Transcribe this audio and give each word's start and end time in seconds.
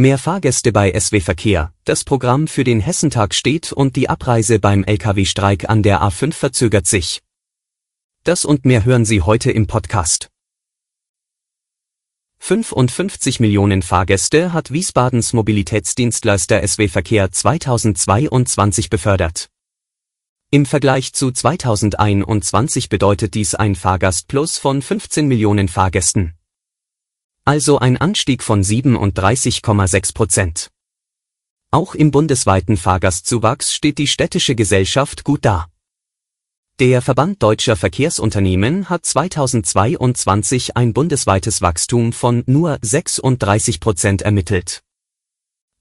Mehr 0.00 0.16
Fahrgäste 0.16 0.70
bei 0.70 0.96
SW 0.96 1.18
Verkehr, 1.18 1.74
das 1.82 2.04
Programm 2.04 2.46
für 2.46 2.62
den 2.62 2.78
Hessentag 2.78 3.34
steht 3.34 3.72
und 3.72 3.96
die 3.96 4.08
Abreise 4.08 4.60
beim 4.60 4.84
Lkw-Streik 4.84 5.68
an 5.68 5.82
der 5.82 6.00
A5 6.02 6.34
verzögert 6.34 6.86
sich. 6.86 7.20
Das 8.22 8.44
und 8.44 8.64
mehr 8.64 8.84
hören 8.84 9.04
Sie 9.04 9.22
heute 9.22 9.50
im 9.50 9.66
Podcast. 9.66 10.28
55 12.38 13.40
Millionen 13.40 13.82
Fahrgäste 13.82 14.52
hat 14.52 14.70
Wiesbadens 14.70 15.32
Mobilitätsdienstleister 15.32 16.64
SW 16.64 16.86
Verkehr 16.86 17.32
2022 17.32 18.90
befördert. 18.90 19.48
Im 20.52 20.64
Vergleich 20.64 21.12
zu 21.12 21.32
2021 21.32 22.88
bedeutet 22.88 23.34
dies 23.34 23.56
ein 23.56 23.74
Fahrgastplus 23.74 24.58
von 24.58 24.80
15 24.80 25.26
Millionen 25.26 25.66
Fahrgästen 25.66 26.37
also 27.48 27.78
ein 27.78 27.96
Anstieg 27.96 28.42
von 28.42 28.62
37,6 28.62 30.12
Prozent. 30.12 30.68
Auch 31.70 31.94
im 31.94 32.10
bundesweiten 32.10 32.76
Fahrgastzuwachs 32.76 33.72
steht 33.72 33.96
die 33.96 34.06
städtische 34.06 34.54
Gesellschaft 34.54 35.24
gut 35.24 35.46
da. 35.46 35.66
Der 36.78 37.00
Verband 37.00 37.42
deutscher 37.42 37.74
Verkehrsunternehmen 37.74 38.90
hat 38.90 39.06
2022 39.06 40.76
ein 40.76 40.92
bundesweites 40.92 41.62
Wachstum 41.62 42.12
von 42.12 42.42
nur 42.44 42.76
36 42.82 43.80
Prozent 43.80 44.20
ermittelt. 44.20 44.82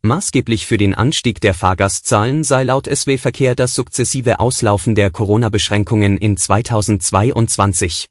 Maßgeblich 0.04 0.68
für 0.68 0.78
den 0.78 0.96
Anstieg 0.96 1.42
der 1.42 1.54
Fahrgastzahlen 1.54 2.46
sei 2.46 2.64
laut 2.64 2.88
SW 2.88 3.18
Verkehr 3.18 3.56
das 3.56 3.76
sukzessive 3.76 4.40
Auslaufen 4.40 4.96
der 4.96 5.12
Corona-Beschränkungen 5.12 6.18
in 6.18 6.38
2022. 6.38 8.08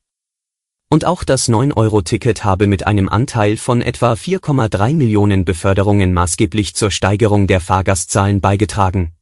Und 0.88 1.04
auch 1.04 1.24
das 1.24 1.48
9-Euro-Ticket 1.48 2.44
habe 2.44 2.68
mit 2.68 2.86
einem 2.86 3.08
Anteil 3.08 3.56
von 3.56 3.82
etwa 3.82 4.12
4,3 4.12 4.94
Millionen 4.94 5.44
Beförderungen 5.44 6.12
maßgeblich 6.12 6.74
zur 6.76 6.92
Steigerung 6.92 7.48
der 7.48 7.60
Fahrgastzahlen 7.60 8.40
beigetragen. 8.40 9.12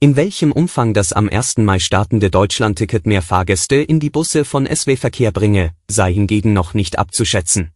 In 0.00 0.16
welchem 0.16 0.52
Umfang 0.52 0.94
das 0.94 1.12
am 1.12 1.28
1. 1.28 1.58
Mai 1.58 1.78
startende 1.78 2.30
Deutschlandticket 2.30 3.06
mehr 3.06 3.20
Fahrgäste 3.20 3.76
in 3.76 4.00
die 4.00 4.08
Busse 4.08 4.46
von 4.46 4.66
SW 4.66 4.96
Verkehr 4.96 5.32
bringe, 5.32 5.72
sei 5.86 6.14
hingegen 6.14 6.54
noch 6.54 6.72
nicht 6.72 6.98
abzuschätzen. 6.98 7.70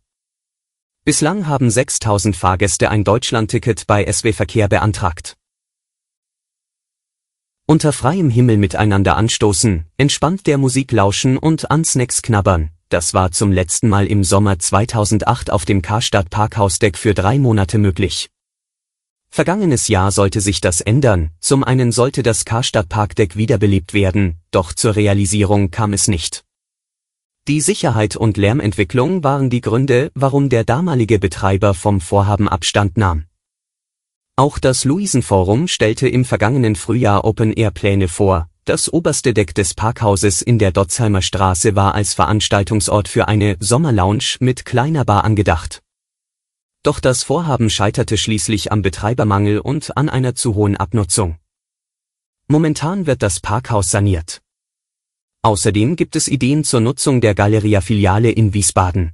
Bislang 1.04 1.46
haben 1.46 1.70
6000 1.70 2.36
Fahrgäste 2.36 2.90
ein 2.90 3.04
Deutschlandticket 3.04 3.86
bei 3.86 4.10
SW 4.10 4.32
Verkehr 4.32 4.66
beantragt. 4.66 5.36
Unter 7.66 7.92
freiem 7.92 8.30
Himmel 8.30 8.56
miteinander 8.56 9.18
anstoßen, 9.18 9.84
entspannt 9.98 10.46
der 10.46 10.56
Musik 10.56 10.90
lauschen 10.92 11.36
und 11.36 11.70
an 11.70 11.84
Snacks 11.84 12.22
knabbern 12.22 12.70
das 12.88 13.14
war 13.14 13.30
zum 13.32 13.52
letzten 13.52 13.88
Mal 13.88 14.06
im 14.06 14.24
Sommer 14.24 14.58
2008 14.58 15.50
auf 15.50 15.64
dem 15.64 15.82
Karstadt 15.82 16.30
Parkhausdeck 16.30 16.96
für 16.96 17.14
drei 17.14 17.38
Monate 17.38 17.78
möglich. 17.78 18.30
Vergangenes 19.30 19.88
Jahr 19.88 20.10
sollte 20.10 20.40
sich 20.40 20.60
das 20.60 20.80
ändern, 20.80 21.30
zum 21.40 21.62
einen 21.62 21.92
sollte 21.92 22.22
das 22.22 22.44
Karstadt 22.44 22.88
Parkdeck 22.88 23.36
wiederbelebt 23.36 23.92
werden, 23.92 24.38
doch 24.50 24.72
zur 24.72 24.96
Realisierung 24.96 25.70
kam 25.70 25.92
es 25.92 26.08
nicht. 26.08 26.44
Die 27.46 27.60
Sicherheit 27.60 28.16
und 28.16 28.36
Lärmentwicklung 28.36 29.24
waren 29.24 29.50
die 29.50 29.60
Gründe, 29.60 30.10
warum 30.14 30.48
der 30.48 30.64
damalige 30.64 31.18
Betreiber 31.18 31.74
vom 31.74 32.00
Vorhaben 32.00 32.48
Abstand 32.48 32.96
nahm. 32.96 33.24
Auch 34.36 34.58
das 34.58 34.84
Luisenforum 34.84 35.66
stellte 35.66 36.08
im 36.08 36.24
vergangenen 36.24 36.76
Frühjahr 36.76 37.24
Open-Air-Pläne 37.24 38.08
vor, 38.08 38.48
das 38.68 38.92
oberste 38.92 39.32
Deck 39.32 39.54
des 39.54 39.72
Parkhauses 39.72 40.42
in 40.42 40.58
der 40.58 40.72
Dotzheimer 40.72 41.22
Straße 41.22 41.74
war 41.74 41.94
als 41.94 42.12
Veranstaltungsort 42.12 43.08
für 43.08 43.26
eine 43.26 43.56
Sommerlounge 43.60 44.36
mit 44.40 44.66
kleiner 44.66 45.06
Bar 45.06 45.24
angedacht. 45.24 45.82
Doch 46.82 47.00
das 47.00 47.22
Vorhaben 47.22 47.70
scheiterte 47.70 48.18
schließlich 48.18 48.70
am 48.70 48.82
Betreibermangel 48.82 49.60
und 49.60 49.96
an 49.96 50.10
einer 50.10 50.34
zu 50.34 50.54
hohen 50.54 50.76
Abnutzung. 50.76 51.38
Momentan 52.46 53.06
wird 53.06 53.22
das 53.22 53.40
Parkhaus 53.40 53.90
saniert. 53.90 54.42
Außerdem 55.40 55.96
gibt 55.96 56.14
es 56.14 56.28
Ideen 56.28 56.62
zur 56.62 56.80
Nutzung 56.80 57.22
der 57.22 57.34
Galeria-Filiale 57.34 58.30
in 58.30 58.52
Wiesbaden. 58.52 59.12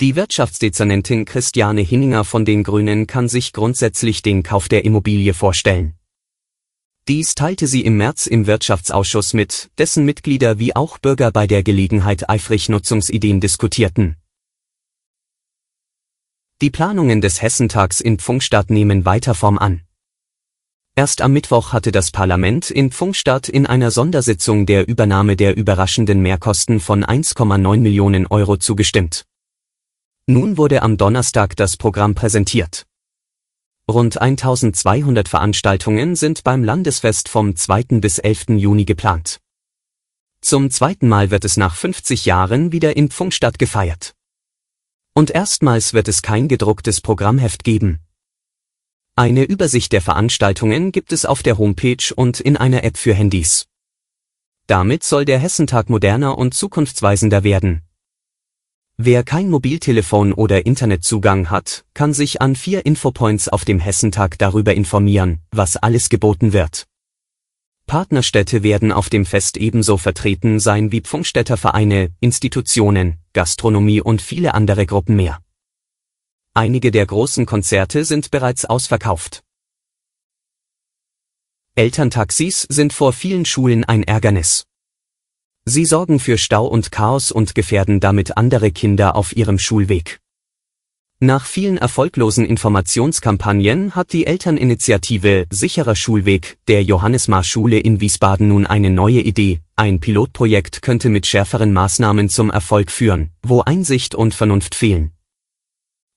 Die 0.00 0.16
Wirtschaftsdezernentin 0.16 1.26
Christiane 1.26 1.82
Hinninger 1.82 2.24
von 2.24 2.46
den 2.46 2.64
Grünen 2.64 3.06
kann 3.06 3.28
sich 3.28 3.52
grundsätzlich 3.52 4.22
den 4.22 4.42
Kauf 4.42 4.68
der 4.68 4.86
Immobilie 4.86 5.34
vorstellen. 5.34 5.99
Dies 7.10 7.34
teilte 7.34 7.66
sie 7.66 7.80
im 7.80 7.96
März 7.96 8.28
im 8.28 8.46
Wirtschaftsausschuss 8.46 9.34
mit, 9.34 9.72
dessen 9.78 10.04
Mitglieder 10.04 10.60
wie 10.60 10.76
auch 10.76 10.98
Bürger 10.98 11.32
bei 11.32 11.48
der 11.48 11.64
Gelegenheit 11.64 12.30
eifrig 12.30 12.68
Nutzungsideen 12.68 13.40
diskutierten. 13.40 14.14
Die 16.60 16.70
Planungen 16.70 17.20
des 17.20 17.42
Hessentags 17.42 18.00
in 18.00 18.20
Pfungstadt 18.20 18.70
nehmen 18.70 19.06
weiter 19.06 19.34
Form 19.34 19.58
an. 19.58 19.80
Erst 20.94 21.20
am 21.20 21.32
Mittwoch 21.32 21.72
hatte 21.72 21.90
das 21.90 22.12
Parlament 22.12 22.70
in 22.70 22.92
Pfungstadt 22.92 23.48
in 23.48 23.66
einer 23.66 23.90
Sondersitzung 23.90 24.64
der 24.64 24.86
Übernahme 24.86 25.34
der 25.34 25.56
überraschenden 25.56 26.22
Mehrkosten 26.22 26.78
von 26.78 27.04
1,9 27.04 27.78
Millionen 27.78 28.28
Euro 28.28 28.56
zugestimmt. 28.56 29.24
Nun 30.26 30.56
wurde 30.56 30.82
am 30.82 30.96
Donnerstag 30.96 31.56
das 31.56 31.76
Programm 31.76 32.14
präsentiert. 32.14 32.86
Rund 33.90 34.20
1200 34.20 35.28
Veranstaltungen 35.28 36.14
sind 36.14 36.44
beim 36.44 36.64
Landesfest 36.64 37.28
vom 37.28 37.56
2. 37.56 38.00
bis 38.00 38.18
11. 38.18 38.50
Juni 38.50 38.84
geplant. 38.84 39.40
Zum 40.40 40.70
zweiten 40.70 41.08
Mal 41.08 41.30
wird 41.30 41.44
es 41.44 41.56
nach 41.56 41.74
50 41.74 42.24
Jahren 42.24 42.72
wieder 42.72 42.96
in 42.96 43.10
Pfungstadt 43.10 43.58
gefeiert. 43.58 44.14
Und 45.12 45.30
erstmals 45.30 45.92
wird 45.92 46.08
es 46.08 46.22
kein 46.22 46.46
gedrucktes 46.46 47.00
Programmheft 47.00 47.64
geben. 47.64 47.98
Eine 49.16 49.42
Übersicht 49.42 49.92
der 49.92 50.00
Veranstaltungen 50.00 50.92
gibt 50.92 51.12
es 51.12 51.26
auf 51.26 51.42
der 51.42 51.58
Homepage 51.58 52.14
und 52.14 52.40
in 52.40 52.56
einer 52.56 52.84
App 52.84 52.96
für 52.96 53.12
Handys. 53.12 53.66
Damit 54.68 55.02
soll 55.02 55.24
der 55.24 55.40
Hessentag 55.40 55.90
moderner 55.90 56.38
und 56.38 56.54
zukunftsweisender 56.54 57.42
werden. 57.42 57.82
Wer 59.02 59.22
kein 59.22 59.48
Mobiltelefon 59.48 60.34
oder 60.34 60.66
Internetzugang 60.66 61.48
hat, 61.48 61.86
kann 61.94 62.12
sich 62.12 62.42
an 62.42 62.54
vier 62.54 62.84
Infopoints 62.84 63.48
auf 63.48 63.64
dem 63.64 63.78
Hessentag 63.78 64.36
darüber 64.36 64.74
informieren, 64.74 65.40
was 65.50 65.78
alles 65.78 66.10
geboten 66.10 66.52
wird. 66.52 66.86
Partnerstädte 67.86 68.62
werden 68.62 68.92
auf 68.92 69.08
dem 69.08 69.24
Fest 69.24 69.56
ebenso 69.56 69.96
vertreten 69.96 70.60
sein 70.60 70.92
wie 70.92 71.00
Pfungstädter 71.00 71.56
Vereine, 71.56 72.10
Institutionen, 72.20 73.16
Gastronomie 73.32 74.02
und 74.02 74.20
viele 74.20 74.52
andere 74.52 74.84
Gruppen 74.84 75.16
mehr. 75.16 75.40
Einige 76.52 76.90
der 76.90 77.06
großen 77.06 77.46
Konzerte 77.46 78.04
sind 78.04 78.30
bereits 78.30 78.66
ausverkauft. 78.66 79.42
Elterntaxis 81.74 82.66
sind 82.68 82.92
vor 82.92 83.14
vielen 83.14 83.46
Schulen 83.46 83.82
ein 83.84 84.02
Ärgernis. 84.02 84.66
Sie 85.70 85.84
sorgen 85.84 86.18
für 86.18 86.36
Stau 86.36 86.66
und 86.66 86.90
Chaos 86.90 87.30
und 87.30 87.54
gefährden 87.54 88.00
damit 88.00 88.36
andere 88.36 88.72
Kinder 88.72 89.14
auf 89.14 89.36
ihrem 89.36 89.56
Schulweg. 89.56 90.18
Nach 91.20 91.46
vielen 91.46 91.76
erfolglosen 91.76 92.44
Informationskampagnen 92.44 93.94
hat 93.94 94.12
die 94.12 94.26
Elterninitiative 94.26 95.46
Sicherer 95.48 95.94
Schulweg 95.94 96.58
der 96.66 96.82
Johannesmar-Schule 96.82 97.78
in 97.78 98.00
Wiesbaden 98.00 98.48
nun 98.48 98.66
eine 98.66 98.90
neue 98.90 99.20
Idee. 99.20 99.60
Ein 99.76 100.00
Pilotprojekt 100.00 100.82
könnte 100.82 101.08
mit 101.08 101.26
schärferen 101.26 101.72
Maßnahmen 101.72 102.28
zum 102.28 102.50
Erfolg 102.50 102.90
führen, 102.90 103.30
wo 103.40 103.60
Einsicht 103.60 104.16
und 104.16 104.34
Vernunft 104.34 104.74
fehlen. 104.74 105.12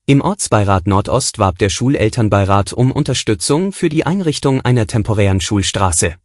Im 0.04 0.20
Ortsbeirat 0.20 0.88
Nordost 0.88 1.38
warb 1.38 1.58
der 1.58 1.68
Schulelternbeirat 1.68 2.72
um 2.72 2.90
Unterstützung 2.90 3.70
für 3.70 3.88
die 3.88 4.04
Einrichtung 4.04 4.62
einer 4.62 4.88
temporären 4.88 5.40
Schulstraße. 5.40 6.16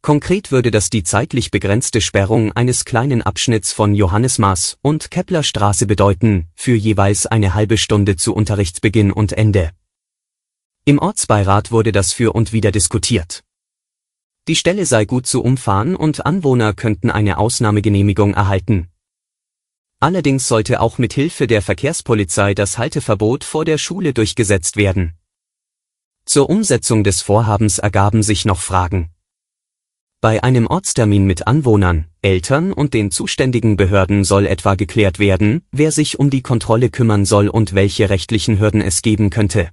Konkret 0.00 0.52
würde 0.52 0.70
das 0.70 0.90
die 0.90 1.02
zeitlich 1.02 1.50
begrenzte 1.50 2.00
Sperrung 2.00 2.52
eines 2.52 2.84
kleinen 2.84 3.20
Abschnitts 3.22 3.72
von 3.72 3.94
Johannesmaß 3.94 4.78
und 4.80 5.10
Keplerstraße 5.10 5.86
bedeuten, 5.86 6.48
für 6.54 6.74
jeweils 6.74 7.26
eine 7.26 7.54
halbe 7.54 7.76
Stunde 7.76 8.16
zu 8.16 8.34
Unterrichtsbeginn 8.34 9.12
und 9.12 9.32
Ende. 9.32 9.72
Im 10.84 10.98
Ortsbeirat 10.98 11.72
wurde 11.72 11.92
das 11.92 12.12
für 12.12 12.32
und 12.32 12.52
wieder 12.52 12.70
diskutiert. 12.70 13.44
Die 14.46 14.56
Stelle 14.56 14.86
sei 14.86 15.04
gut 15.04 15.26
zu 15.26 15.42
umfahren 15.42 15.94
und 15.94 16.24
Anwohner 16.24 16.72
könnten 16.72 17.10
eine 17.10 17.36
Ausnahmegenehmigung 17.36 18.32
erhalten. 18.32 18.88
Allerdings 20.00 20.46
sollte 20.48 20.80
auch 20.80 20.96
mit 20.96 21.12
Hilfe 21.12 21.46
der 21.46 21.60
Verkehrspolizei 21.60 22.54
das 22.54 22.78
Halteverbot 22.78 23.44
vor 23.44 23.64
der 23.64 23.78
Schule 23.78 24.14
durchgesetzt 24.14 24.76
werden. 24.76 25.18
Zur 26.24 26.48
Umsetzung 26.48 27.04
des 27.04 27.20
Vorhabens 27.20 27.78
ergaben 27.78 28.22
sich 28.22 28.44
noch 28.44 28.60
Fragen. 28.60 29.10
Bei 30.20 30.42
einem 30.42 30.66
Ortstermin 30.66 31.26
mit 31.26 31.46
Anwohnern, 31.46 32.06
Eltern 32.22 32.72
und 32.72 32.92
den 32.92 33.12
zuständigen 33.12 33.76
Behörden 33.76 34.24
soll 34.24 34.46
etwa 34.46 34.74
geklärt 34.74 35.20
werden, 35.20 35.62
wer 35.70 35.92
sich 35.92 36.18
um 36.18 36.28
die 36.28 36.42
Kontrolle 36.42 36.90
kümmern 36.90 37.24
soll 37.24 37.46
und 37.46 37.72
welche 37.72 38.10
rechtlichen 38.10 38.58
Hürden 38.58 38.80
es 38.80 39.02
geben 39.02 39.30
könnte. 39.30 39.68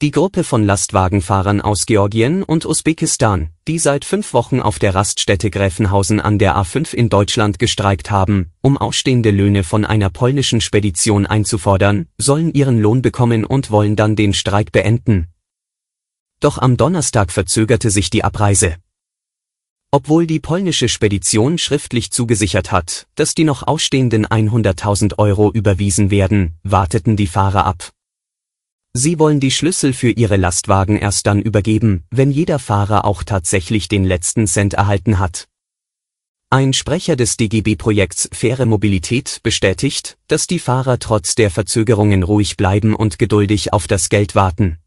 Die 0.00 0.10
Gruppe 0.10 0.42
von 0.42 0.64
Lastwagenfahrern 0.64 1.60
aus 1.60 1.84
Georgien 1.84 2.42
und 2.42 2.64
Usbekistan, 2.64 3.50
die 3.68 3.78
seit 3.78 4.06
fünf 4.06 4.32
Wochen 4.32 4.60
auf 4.60 4.78
der 4.78 4.94
Raststätte 4.94 5.50
Gräfenhausen 5.50 6.18
an 6.18 6.38
der 6.38 6.56
A5 6.56 6.94
in 6.94 7.10
Deutschland 7.10 7.58
gestreikt 7.58 8.10
haben, 8.10 8.52
um 8.62 8.78
ausstehende 8.78 9.32
Löhne 9.32 9.64
von 9.64 9.84
einer 9.84 10.08
polnischen 10.08 10.62
Spedition 10.62 11.26
einzufordern, 11.26 12.06
sollen 12.16 12.54
ihren 12.54 12.80
Lohn 12.80 13.02
bekommen 13.02 13.44
und 13.44 13.70
wollen 13.70 13.96
dann 13.96 14.16
den 14.16 14.32
Streik 14.32 14.72
beenden, 14.72 15.28
doch 16.44 16.58
am 16.58 16.76
Donnerstag 16.76 17.32
verzögerte 17.32 17.90
sich 17.90 18.10
die 18.10 18.22
Abreise. 18.22 18.76
Obwohl 19.90 20.26
die 20.26 20.40
polnische 20.40 20.88
Spedition 20.88 21.56
schriftlich 21.56 22.10
zugesichert 22.10 22.70
hat, 22.70 23.06
dass 23.14 23.34
die 23.34 23.44
noch 23.44 23.62
ausstehenden 23.62 24.26
100.000 24.26 25.18
Euro 25.18 25.50
überwiesen 25.50 26.10
werden, 26.10 26.58
warteten 26.62 27.16
die 27.16 27.28
Fahrer 27.28 27.64
ab. 27.64 27.92
Sie 28.92 29.18
wollen 29.18 29.40
die 29.40 29.50
Schlüssel 29.50 29.92
für 29.92 30.10
ihre 30.10 30.36
Lastwagen 30.36 30.98
erst 30.98 31.26
dann 31.26 31.40
übergeben, 31.40 32.04
wenn 32.10 32.30
jeder 32.30 32.58
Fahrer 32.58 33.04
auch 33.04 33.22
tatsächlich 33.22 33.88
den 33.88 34.04
letzten 34.04 34.46
Cent 34.46 34.74
erhalten 34.74 35.18
hat. 35.18 35.48
Ein 36.50 36.72
Sprecher 36.72 37.16
des 37.16 37.36
DGB-Projekts 37.38 38.28
Faire 38.32 38.66
Mobilität 38.66 39.40
bestätigt, 39.42 40.18
dass 40.28 40.46
die 40.46 40.58
Fahrer 40.58 40.98
trotz 40.98 41.34
der 41.34 41.50
Verzögerungen 41.50 42.22
ruhig 42.22 42.56
bleiben 42.56 42.94
und 42.94 43.18
geduldig 43.18 43.72
auf 43.72 43.86
das 43.86 44.10
Geld 44.10 44.34
warten. 44.34 44.78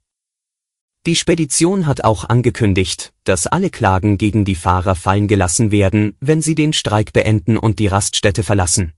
Die 1.08 1.16
Spedition 1.16 1.88
hat 1.88 2.04
auch 2.04 2.26
angekündigt, 2.26 3.14
dass 3.24 3.48
alle 3.48 3.70
Klagen 3.70 4.18
gegen 4.18 4.44
die 4.44 4.56
Fahrer 4.56 4.94
fallen 4.94 5.30
gelassen 5.30 5.72
werden, 5.72 6.18
wenn 6.20 6.42
sie 6.42 6.54
den 6.54 6.74
Streik 6.74 7.14
beenden 7.14 7.58
und 7.58 7.80
die 7.80 7.88
Raststätte 7.88 8.44
verlassen. 8.44 8.92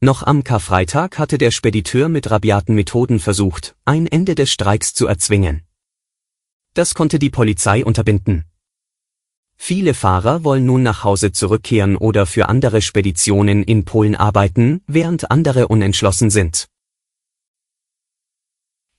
Noch 0.00 0.22
am 0.22 0.44
Karfreitag 0.44 1.18
hatte 1.18 1.36
der 1.36 1.50
Spediteur 1.50 2.08
mit 2.08 2.30
rabiaten 2.30 2.74
Methoden 2.74 3.20
versucht, 3.20 3.76
ein 3.84 4.06
Ende 4.06 4.34
des 4.34 4.50
Streiks 4.50 4.94
zu 4.94 5.06
erzwingen. 5.06 5.60
Das 6.72 6.94
konnte 6.94 7.18
die 7.18 7.28
Polizei 7.28 7.84
unterbinden. 7.84 8.46
Viele 9.56 9.92
Fahrer 9.92 10.42
wollen 10.42 10.64
nun 10.64 10.82
nach 10.82 11.04
Hause 11.04 11.32
zurückkehren 11.32 11.98
oder 11.98 12.24
für 12.24 12.48
andere 12.48 12.80
Speditionen 12.80 13.62
in 13.62 13.84
Polen 13.84 14.14
arbeiten, 14.14 14.80
während 14.86 15.30
andere 15.30 15.68
unentschlossen 15.68 16.30
sind. 16.30 16.66